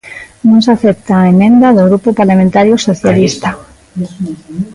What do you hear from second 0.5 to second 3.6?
se acepta a emenda do Grupo Parlamentario Socialista.